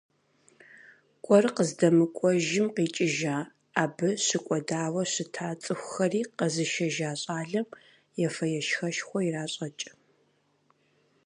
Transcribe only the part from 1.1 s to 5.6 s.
КӀуэр къыздэмыкӀуэжым къикӀыжа, абы щыкӀуэдауэ щыта